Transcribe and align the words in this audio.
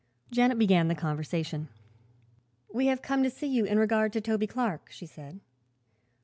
Janet 0.31 0.57
began 0.57 0.87
the 0.87 0.95
conversation. 0.95 1.67
"We 2.73 2.87
have 2.87 3.03
come 3.03 3.21
to 3.21 3.29
see 3.29 3.45
you 3.45 3.65
in 3.65 3.77
regard 3.77 4.11
to 4.13 4.19
Toby 4.21 4.47
Clark," 4.47 4.87
she 4.89 5.05
said. 5.05 5.41